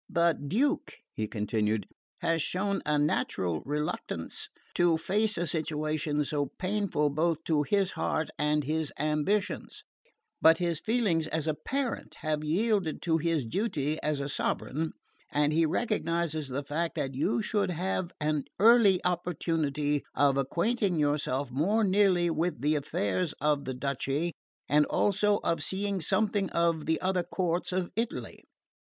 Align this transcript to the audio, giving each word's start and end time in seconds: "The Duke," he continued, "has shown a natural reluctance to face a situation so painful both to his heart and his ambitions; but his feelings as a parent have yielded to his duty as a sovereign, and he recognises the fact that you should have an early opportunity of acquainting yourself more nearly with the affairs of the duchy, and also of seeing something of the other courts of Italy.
"The 0.09 0.33
Duke," 0.33 0.93
he 1.13 1.27
continued, 1.27 1.85
"has 2.21 2.41
shown 2.41 2.81
a 2.87 2.97
natural 2.97 3.61
reluctance 3.67 4.49
to 4.73 4.97
face 4.97 5.37
a 5.37 5.45
situation 5.45 6.25
so 6.25 6.47
painful 6.57 7.11
both 7.11 7.43
to 7.43 7.61
his 7.61 7.91
heart 7.91 8.31
and 8.39 8.63
his 8.63 8.91
ambitions; 8.97 9.83
but 10.41 10.57
his 10.57 10.79
feelings 10.79 11.27
as 11.27 11.45
a 11.45 11.53
parent 11.53 12.15
have 12.21 12.43
yielded 12.43 13.03
to 13.03 13.19
his 13.19 13.45
duty 13.45 14.01
as 14.01 14.19
a 14.19 14.27
sovereign, 14.27 14.93
and 15.31 15.53
he 15.53 15.67
recognises 15.67 16.47
the 16.47 16.63
fact 16.63 16.95
that 16.95 17.13
you 17.13 17.43
should 17.43 17.69
have 17.69 18.09
an 18.19 18.45
early 18.57 19.05
opportunity 19.05 20.03
of 20.15 20.35
acquainting 20.35 20.99
yourself 20.99 21.51
more 21.51 21.83
nearly 21.83 22.27
with 22.31 22.59
the 22.61 22.73
affairs 22.75 23.33
of 23.39 23.65
the 23.65 23.75
duchy, 23.75 24.33
and 24.67 24.87
also 24.87 25.37
of 25.43 25.61
seeing 25.61 26.01
something 26.01 26.49
of 26.49 26.87
the 26.87 26.99
other 27.01 27.21
courts 27.21 27.71
of 27.71 27.91
Italy. 27.95 28.43